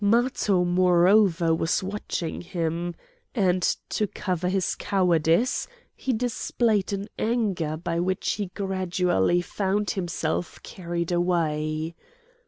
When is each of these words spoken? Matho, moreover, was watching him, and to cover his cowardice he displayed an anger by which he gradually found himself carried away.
Matho, 0.03 0.65
moreover, 0.65 1.53
was 1.53 1.83
watching 1.83 2.41
him, 2.41 2.95
and 3.35 3.61
to 3.89 4.07
cover 4.07 4.49
his 4.49 4.73
cowardice 4.73 5.67
he 5.95 6.11
displayed 6.11 6.91
an 6.91 7.07
anger 7.19 7.77
by 7.77 7.99
which 7.99 8.31
he 8.31 8.47
gradually 8.47 9.41
found 9.43 9.91
himself 9.91 10.59
carried 10.63 11.11
away. 11.11 11.93